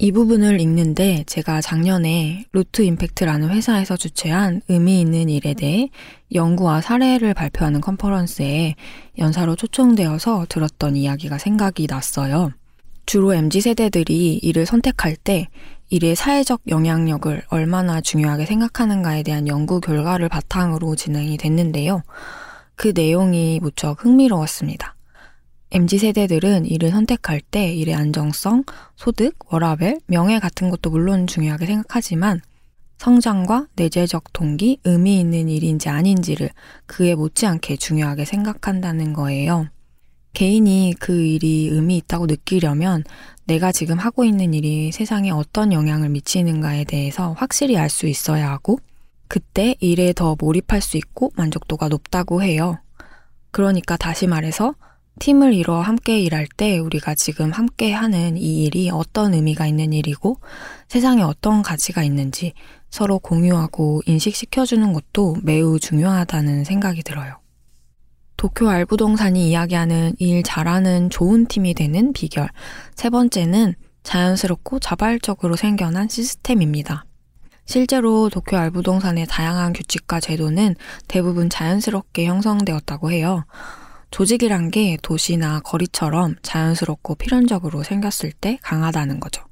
이 0.00 0.12
부분을 0.12 0.60
읽는데 0.60 1.24
제가 1.26 1.60
작년에 1.60 2.44
루트 2.52 2.82
임팩트라는 2.82 3.50
회사에서 3.50 3.96
주최한 3.96 4.62
의미 4.68 5.00
있는 5.00 5.28
일에 5.28 5.54
대해 5.54 5.90
연구와 6.32 6.82
사례를 6.82 7.34
발표하는 7.34 7.80
컨퍼런스에 7.80 8.76
연사로 9.18 9.56
초청되어서 9.56 10.46
들었던 10.48 10.94
이야기가 10.94 11.38
생각이 11.38 11.88
났어요. 11.90 12.52
주로 13.06 13.34
MZ세대들이 13.34 14.38
일을 14.40 14.66
선택할 14.66 15.16
때 15.16 15.48
일의 15.90 16.14
사회적 16.14 16.60
영향력을 16.68 17.42
얼마나 17.48 18.00
중요하게 18.00 18.46
생각하는가에 18.46 19.24
대한 19.24 19.48
연구 19.48 19.80
결과를 19.80 20.28
바탕으로 20.28 20.94
진행이 20.94 21.38
됐는데요. 21.38 22.02
그 22.76 22.92
내용이 22.94 23.58
무척 23.60 24.04
흥미로웠습니다. 24.04 24.94
MZ세대들은 25.70 26.64
일을 26.66 26.90
선택할 26.90 27.40
때 27.42 27.72
일의 27.74 27.94
안정성, 27.94 28.64
소득, 28.96 29.36
워라벨, 29.52 30.00
명예 30.06 30.38
같은 30.38 30.70
것도 30.70 30.90
물론 30.90 31.26
중요하게 31.26 31.66
생각하지만 31.66 32.40
성장과 32.96 33.68
내재적 33.76 34.32
동기, 34.32 34.80
의미 34.84 35.20
있는 35.20 35.48
일인지 35.48 35.88
아닌지를 35.88 36.50
그에 36.86 37.14
못지않게 37.14 37.76
중요하게 37.76 38.24
생각한다는 38.24 39.12
거예요. 39.12 39.68
개인이 40.32 40.94
그 40.98 41.20
일이 41.20 41.68
의미 41.70 41.98
있다고 41.98 42.26
느끼려면 42.26 43.04
내가 43.44 43.72
지금 43.72 43.98
하고 43.98 44.24
있는 44.24 44.54
일이 44.54 44.90
세상에 44.92 45.30
어떤 45.30 45.72
영향을 45.72 46.08
미치는가에 46.08 46.84
대해서 46.84 47.32
확실히 47.32 47.76
알 47.76 47.88
수 47.88 48.06
있어야 48.06 48.50
하고 48.50 48.78
그때 49.26 49.74
일에 49.80 50.12
더 50.12 50.36
몰입할 50.38 50.80
수 50.80 50.96
있고 50.96 51.30
만족도가 51.36 51.88
높다고 51.88 52.42
해요. 52.42 52.78
그러니까 53.50 53.96
다시 53.96 54.26
말해서 54.26 54.74
팀을 55.18 55.54
이뤄 55.54 55.80
함께 55.80 56.20
일할 56.20 56.46
때 56.56 56.78
우리가 56.78 57.14
지금 57.14 57.50
함께 57.50 57.92
하는 57.92 58.36
이 58.36 58.64
일이 58.64 58.90
어떤 58.90 59.34
의미가 59.34 59.66
있는 59.66 59.92
일이고 59.92 60.38
세상에 60.88 61.22
어떤 61.22 61.62
가치가 61.62 62.02
있는지 62.02 62.54
서로 62.90 63.18
공유하고 63.18 64.02
인식시켜주는 64.06 64.92
것도 64.92 65.36
매우 65.42 65.78
중요하다는 65.78 66.64
생각이 66.64 67.02
들어요. 67.02 67.38
도쿄 68.36 68.68
알부동산이 68.68 69.50
이야기하는 69.50 70.14
일 70.18 70.42
잘하는 70.44 71.10
좋은 71.10 71.46
팀이 71.46 71.74
되는 71.74 72.12
비결. 72.12 72.48
세 72.94 73.10
번째는 73.10 73.74
자연스럽고 74.04 74.78
자발적으로 74.78 75.56
생겨난 75.56 76.08
시스템입니다. 76.08 77.04
실제로 77.66 78.30
도쿄 78.30 78.56
알부동산의 78.56 79.26
다양한 79.26 79.74
규칙과 79.74 80.20
제도는 80.20 80.76
대부분 81.08 81.50
자연스럽게 81.50 82.24
형성되었다고 82.26 83.10
해요. 83.10 83.44
조직이란 84.10 84.70
게 84.70 84.96
도시나 85.02 85.60
거리처럼 85.60 86.36
자연스럽고 86.42 87.16
필연적으로 87.16 87.82
생겼을 87.82 88.32
때 88.32 88.58
강하다는 88.62 89.20
거죠. 89.20 89.44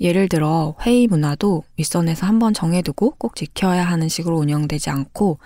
예를 0.00 0.28
들어 0.28 0.76
회의 0.82 1.06
문화도 1.06 1.64
윗선에서 1.76 2.26
한번 2.26 2.54
정해두고 2.54 3.16
꼭 3.18 3.36
지켜야 3.36 3.84
하는 3.84 4.08
식으로 4.08 4.38
운영되지 4.38 4.90
않고 4.90 5.38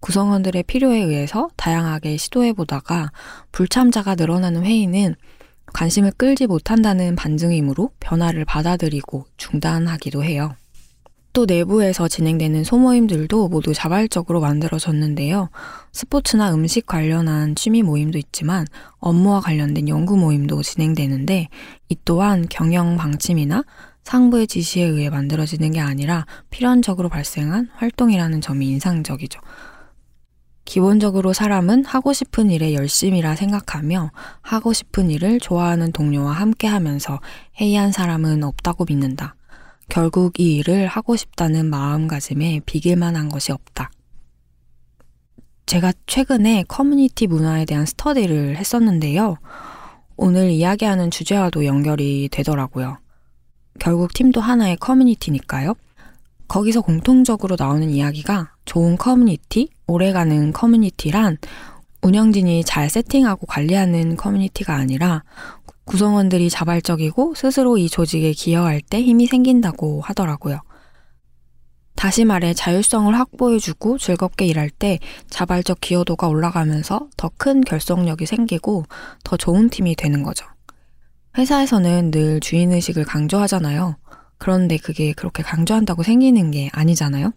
구성원들의 0.00 0.62
필요에 0.64 0.98
의해서 0.98 1.50
다양하게 1.56 2.16
시도해보다가 2.16 3.12
불참자가 3.52 4.14
늘어나는 4.14 4.64
회의는 4.64 5.14
관심을 5.72 6.12
끌지 6.16 6.46
못한다는 6.46 7.14
반증이므로 7.16 7.92
변화를 8.00 8.44
받아들이고 8.44 9.26
중단하기도 9.36 10.24
해요. 10.24 10.56
또 11.32 11.46
내부에서 11.46 12.08
진행되는 12.08 12.64
소모임들도 12.64 13.48
모두 13.48 13.72
자발적으로 13.72 14.40
만들어졌는데요. 14.40 15.50
스포츠나 15.92 16.52
음식 16.54 16.86
관련한 16.86 17.54
취미 17.54 17.82
모임도 17.82 18.18
있지만 18.18 18.66
업무와 18.98 19.40
관련된 19.40 19.88
연구 19.88 20.16
모임도 20.16 20.62
진행되는데 20.62 21.48
이 21.88 21.96
또한 22.04 22.46
경영 22.50 22.96
방침이나 22.96 23.64
상부의 24.02 24.46
지시에 24.46 24.84
의해 24.84 25.10
만들어지는 25.10 25.72
게 25.72 25.80
아니라 25.80 26.26
필연적으로 26.50 27.08
발생한 27.08 27.68
활동이라는 27.74 28.40
점이 28.40 28.66
인상적이죠. 28.68 29.40
기본적으로 30.64 31.32
사람은 31.32 31.84
하고 31.84 32.12
싶은 32.12 32.50
일에 32.50 32.74
열심이라 32.74 33.34
생각하며 33.34 34.12
하고 34.40 34.72
싶은 34.72 35.10
일을 35.10 35.40
좋아하는 35.40 35.90
동료와 35.92 36.32
함께 36.32 36.68
하면서 36.68 37.20
해이한 37.60 37.92
사람은 37.92 38.44
없다고 38.44 38.84
믿는다. 38.88 39.34
결국 39.90 40.38
이 40.38 40.56
일을 40.56 40.86
하고 40.86 41.16
싶다는 41.16 41.68
마음가짐에 41.68 42.60
비길만 42.64 43.16
한 43.16 43.28
것이 43.28 43.50
없다. 43.50 43.90
제가 45.66 45.92
최근에 46.06 46.64
커뮤니티 46.68 47.26
문화에 47.26 47.64
대한 47.64 47.86
스터디를 47.86 48.56
했었는데요. 48.56 49.36
오늘 50.16 50.50
이야기하는 50.50 51.10
주제와도 51.10 51.64
연결이 51.64 52.28
되더라고요. 52.30 52.98
결국 53.80 54.14
팀도 54.14 54.40
하나의 54.40 54.76
커뮤니티니까요. 54.76 55.74
거기서 56.46 56.82
공통적으로 56.82 57.56
나오는 57.58 57.88
이야기가 57.90 58.52
좋은 58.64 58.96
커뮤니티, 58.96 59.70
오래가는 59.86 60.52
커뮤니티란 60.52 61.36
운영진이 62.02 62.64
잘 62.64 62.88
세팅하고 62.88 63.46
관리하는 63.46 64.16
커뮤니티가 64.16 64.74
아니라 64.74 65.22
구성원들이 65.90 66.50
자발적이고 66.50 67.34
스스로 67.34 67.76
이 67.76 67.88
조직에 67.88 68.32
기여할 68.32 68.80
때 68.80 69.02
힘이 69.02 69.26
생긴다고 69.26 70.00
하더라고요. 70.02 70.60
다시 71.96 72.24
말해 72.24 72.54
자율성을 72.54 73.12
확보해주고 73.12 73.98
즐겁게 73.98 74.46
일할 74.46 74.70
때 74.70 75.00
자발적 75.30 75.80
기여도가 75.80 76.28
올라가면서 76.28 77.08
더 77.16 77.28
큰 77.36 77.62
결속력이 77.62 78.24
생기고 78.24 78.84
더 79.24 79.36
좋은 79.36 79.68
팀이 79.68 79.96
되는 79.96 80.22
거죠. 80.22 80.46
회사에서는 81.36 82.12
늘 82.12 82.38
주인의식을 82.38 83.04
강조하잖아요. 83.04 83.96
그런데 84.38 84.76
그게 84.76 85.12
그렇게 85.12 85.42
강조한다고 85.42 86.04
생기는 86.04 86.52
게 86.52 86.70
아니잖아요. 86.72 87.32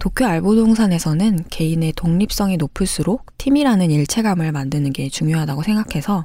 도쿄 0.00 0.24
알보동산에서는 0.24 1.44
개인의 1.50 1.92
독립성이 1.92 2.56
높을수록 2.56 3.26
팀이라는 3.36 3.90
일체감을 3.90 4.50
만드는 4.50 4.94
게 4.94 5.10
중요하다고 5.10 5.62
생각해서 5.62 6.24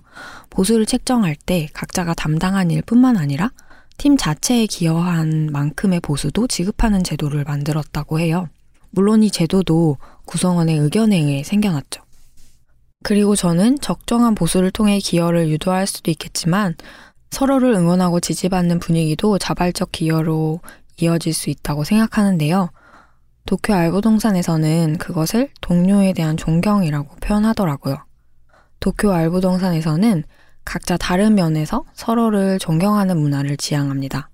보수를 0.49 0.85
책정할 0.85 1.35
때 1.35 1.67
각자가 1.73 2.13
담당한 2.13 2.71
일뿐만 2.71 3.17
아니라 3.17 3.51
팀 3.97 4.15
자체에 4.15 4.65
기여한 4.65 5.49
만큼의 5.51 5.99
보수도 5.99 6.47
지급하는 6.47 7.03
제도를 7.03 7.43
만들었다고 7.43 8.19
해요. 8.21 8.47
물론 8.91 9.23
이 9.23 9.29
제도도 9.29 9.97
구성원의 10.25 10.77
의견에 10.77 11.17
의해 11.17 11.43
생겨났죠. 11.43 12.01
그리고 13.03 13.35
저는 13.35 13.79
적정한 13.81 14.35
보수를 14.35 14.71
통해 14.71 14.99
기여를 14.99 15.49
유도할 15.49 15.85
수도 15.85 16.11
있겠지만 16.11 16.75
서로를 17.29 17.73
응원하고 17.73 18.21
지지받는 18.21 18.79
분위기도 18.79 19.37
자발적 19.37 19.91
기여로 19.91 20.61
이어질 20.97 21.33
수 21.33 21.49
있다고 21.49 21.83
생각하는데요. 21.83 22.69
도쿄 23.45 23.75
알부동산에서는 23.75 24.97
그것을 24.97 25.49
동료에 25.61 26.13
대한 26.13 26.35
존경이라고 26.35 27.15
표현하더라고요. 27.17 27.97
도쿄 28.79 29.11
알부동산에서는 29.13 30.23
각자 30.65 30.97
다른 30.97 31.35
면에서 31.35 31.83
서로를 31.93 32.57
존경하는 32.57 33.17
문화를 33.17 33.55
지향합니다. 33.55 34.29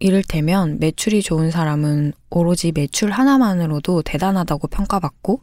이를테면 0.00 0.78
매출이 0.80 1.22
좋은 1.22 1.50
사람은 1.50 2.12
오로지 2.28 2.72
매출 2.72 3.10
하나만으로도 3.10 4.02
대단하다고 4.02 4.68
평가받고 4.68 5.40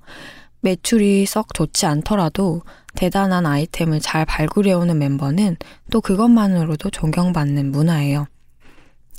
매출이 0.62 1.26
썩 1.26 1.54
좋지 1.54 1.88
않더라도 1.88 2.62
대단한 2.93 3.48
아이템을 3.48 4.02
잘 4.02 4.26
발굴해오는 4.26 4.98
멤버는 5.00 5.56
또 5.89 6.02
그것만으로도 6.02 6.91
존경받는 6.91 7.72
문화예요. 7.72 8.28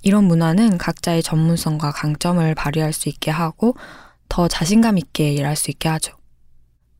이런 0.02 0.24
문화는 0.24 0.78
각자의 0.78 1.22
전문성과 1.22 1.92
강점을 1.92 2.54
발휘할 2.54 2.92
수 2.92 3.08
있게 3.08 3.30
하고 3.30 3.74
더 4.28 4.48
자신감 4.48 4.98
있게 4.98 5.32
일할 5.32 5.56
수 5.56 5.70
있게 5.70 5.88
하죠. 5.88 6.16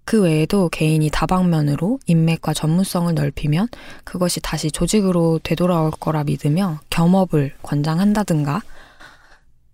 그 0.05 0.23
외에도 0.23 0.69
개인이 0.69 1.09
다방면으로 1.11 2.01
인맥과 2.07 2.53
전문성을 2.53 3.15
넓히면 3.15 3.69
그것이 4.05 4.41
다시 4.41 4.71
조직으로 4.71 5.39
되돌아올 5.43 5.93
거라 5.93 6.25
믿으며 6.25 6.81
겸업을 6.91 7.55
권장한다든가 7.63 8.61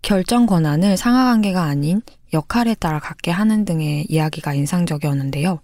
결정 0.03 0.47
권한을 0.47 0.97
상하 0.97 1.25
관계가 1.25 1.63
아닌 1.63 2.03
역할에 2.33 2.75
따라 2.75 3.01
갖게 3.01 3.31
하는 3.33 3.65
등의 3.65 4.07
이야기가 4.09 4.55
인상적이었는데요. 4.55 5.61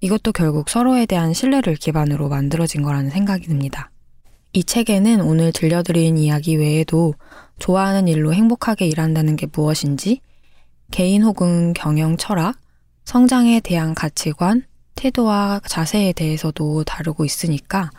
이것도 0.00 0.32
결국 0.32 0.68
서로에 0.68 1.06
대한 1.06 1.32
신뢰를 1.32 1.76
기반으로 1.76 2.28
만들어진 2.28 2.82
거라는 2.82 3.10
생각이 3.10 3.46
듭니다. 3.46 3.91
이 4.54 4.64
책에는 4.64 5.22
오늘 5.22 5.50
들려드린 5.50 6.18
이야기 6.18 6.56
외에도 6.56 7.14
좋아하는 7.58 8.06
일로 8.06 8.34
행복하게 8.34 8.86
일한다는 8.86 9.36
게 9.36 9.46
무엇인지, 9.50 10.20
개인 10.90 11.22
혹은 11.22 11.72
경영 11.72 12.18
철학, 12.18 12.58
성장에 13.06 13.60
대한 13.60 13.94
가치관, 13.94 14.66
태도와 14.94 15.62
자세에 15.66 16.12
대해서도 16.12 16.84
다루고 16.84 17.24
있으니까 17.24 17.90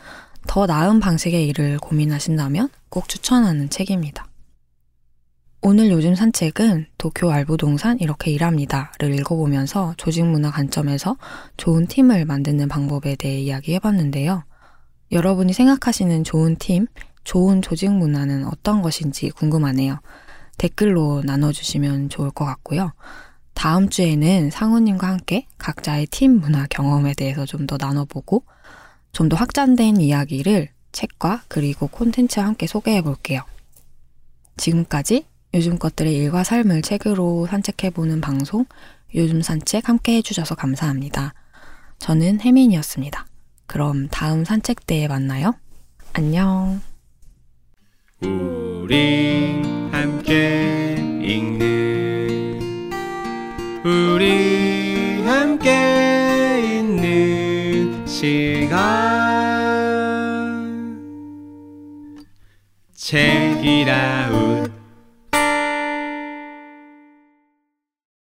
더 0.46 0.68
나은 0.68 1.00
방식의 1.00 1.48
일을 1.48 1.80
고민하신다면 1.80 2.70
꼭 2.90 3.10
추천하는 3.10 3.72
책입니다. 3.72 4.28
오늘 5.62 5.90
요즘 5.90 6.14
산 6.14 6.32
책은 6.32 6.86
도쿄 7.00 7.32
알부동산 7.32 8.00
이렇게 8.00 8.30
일합니다를 8.30 9.18
읽어보면서 9.20 9.96
조직 9.98 10.24
문화 10.26 10.52
관점에서 10.52 11.18
좋은 11.58 11.88
팀을 11.88 12.26
만드는 12.26 12.68
방법에 12.68 13.16
대해 13.16 13.40
이야기해봤는데요. 13.40 14.44
여러분이 15.14 15.54
생각하시는 15.54 16.24
좋은 16.24 16.56
팀, 16.58 16.88
좋은 17.24 17.62
조직 17.62 17.92
문화는 17.92 18.48
어떤 18.48 18.82
것인지 18.82 19.30
궁금하네요. 19.30 20.00
댓글로 20.58 21.22
나눠주시면 21.24 22.10
좋을 22.10 22.32
것 22.32 22.46
같고요. 22.46 22.92
다음 23.54 23.90
주에는 23.90 24.50
상우님과 24.50 25.08
함께 25.08 25.46
각자의 25.58 26.08
팀 26.08 26.40
문화 26.40 26.66
경험에 26.68 27.14
대해서 27.14 27.46
좀 27.46 27.68
더 27.68 27.78
나눠보고 27.80 28.44
좀 29.14 29.30
더 29.30 29.36
확장된 29.38 29.98
이야기를 29.98 30.70
책과 30.92 31.44
그리고 31.48 31.88
콘텐츠와 31.88 32.46
함께 32.48 32.68
소개해 32.68 33.02
볼게요. 33.02 33.42
지금까지 34.58 35.26
요즘 35.54 35.78
것들의 35.78 36.14
일과 36.16 36.44
삶을 36.44 36.82
책으로 36.82 37.48
산책해보는 37.48 38.22
방송 38.22 38.66
요즘 39.16 39.42
산책 39.42 39.88
함께 39.90 40.18
해주셔서 40.18 40.56
감사합니다. 40.56 41.34
저는 42.00 42.42
혜민이었습니다. 42.42 43.28
그럼 43.66 44.08
다음 44.10 44.44
산책 44.46 44.86
때에 44.86 45.08
만나요. 45.08 45.54
안녕. 46.14 46.82
우리 48.22 49.62
함께 49.92 50.96
읽는 51.22 52.92
우리 53.84 55.22
함께 55.26 56.80
있는 56.80 58.06
시간 58.06 58.84
책이라우 62.96 64.43